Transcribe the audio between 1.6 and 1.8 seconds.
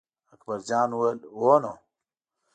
نو.